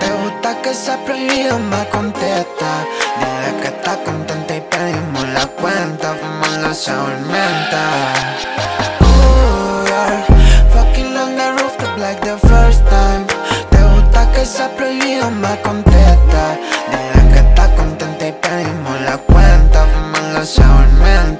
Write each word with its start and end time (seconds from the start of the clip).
Te 0.00 0.10
gusta 0.10 0.60
que 0.62 0.74
sea 0.74 0.96
prohibido, 1.04 1.58
me 1.58 1.88
contesta. 1.90 2.84
Dile 3.18 3.60
que 3.60 3.68
está 3.68 3.96
contenta 4.02 4.56
y 4.56 4.60
pedimos 4.62 5.28
la 5.28 5.46
cuenta. 5.46 6.14
Fumando. 6.14 6.64
Fucking 10.72 11.16
on 11.16 11.36
the 11.36 11.52
rooftop 11.52 11.98
like 11.98 12.20
the 12.22 12.36
first 12.48 12.82
time. 12.88 13.24
Te 13.70 13.82
gusta 13.94 14.32
que 14.32 14.44
sea 14.44 14.68
prohibido, 14.76 15.30
me 15.30 15.60
contesta. 15.62 16.58
Dile 16.90 17.32
que 17.32 17.38
está 17.38 17.74
contenta 17.76 18.28
y 18.28 18.32
pedimos 18.32 19.00
la 19.02 19.16
cuenta. 19.18 19.86
Fumando 19.86 20.44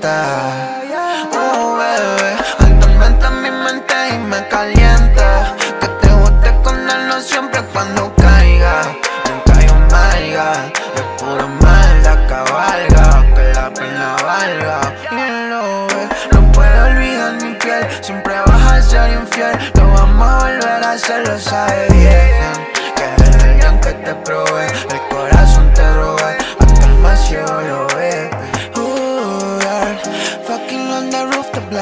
Oh, 0.02 1.76
bebé, 1.78 2.36
atormenta 2.58 3.30
mi 3.30 3.48
mente 3.48 3.94
y 4.12 4.18
me 4.18 4.48
calienta. 4.48 5.54
Que 5.80 5.86
te 5.86 6.08
guste 6.08 6.52
condenarlo 6.64 7.20
siempre 7.20 7.62
cuando 7.72 8.12
caiga. 8.16 8.82
Nunca 9.30 9.60
yo 9.60 9.74
malga, 9.92 10.66
es 10.96 11.22
puro 11.22 11.48
mal 11.48 12.02
la 12.02 12.26
cabalga. 12.26 13.24
Que 13.36 13.52
la 13.54 13.70
pena 13.72 14.16
valga. 14.24 14.80
Ve, 15.12 16.08
no 16.32 16.52
puedo 16.52 16.86
olvidar 16.86 17.34
mi 17.40 17.54
piel. 17.54 17.86
Siempre 18.00 18.34
vas 18.46 18.72
a 18.72 18.82
ser 18.82 19.12
infiel. 19.12 19.56
Lo 19.74 19.88
vamos 19.92 20.28
a 20.28 20.38
volver 20.40 20.84
a 20.84 20.90
hacer, 20.92 21.28
lo 21.28 21.38
sabe 21.38 21.86
bien. 21.90 22.52
Que 22.96 23.22
desde 23.22 23.68
el 23.68 23.80
que 23.80 23.92
te 23.92 24.14
probé, 24.16 24.66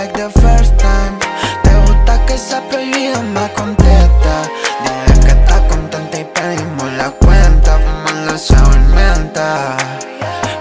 like 0.03 0.15
the 0.15 0.31
first 0.41 0.77
time. 0.79 1.15
Te 1.63 1.73
gusta 1.87 2.27
que 2.27 2.37
sea 2.37 2.61
prohibido, 2.69 3.23
me 3.23 3.47
contesta. 3.61 4.35
Dile 4.83 5.15
que 5.25 5.33
está 5.41 5.57
contenta 5.69 6.19
y 6.21 6.25
pedimos 6.25 6.91
la 7.01 7.11
cuenta. 7.25 7.79
Fumando 7.85 8.37
se 8.37 8.57
aumenta. 8.57 9.77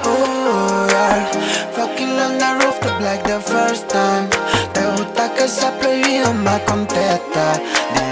Ooh, 0.06 0.88
yeah. 0.90 1.26
Fucking 1.76 2.20
on 2.26 2.38
the 2.38 2.50
rooftop 2.60 3.02
like 3.02 3.24
the 3.24 3.40
first 3.40 3.88
time. 3.90 4.28
Te 4.74 4.84
gusta 4.96 5.34
que 5.34 5.48
sea 5.48 5.72
prohibido, 5.80 6.34
me 6.34 6.56
contesta. 6.66 7.44
Dile 7.94 8.11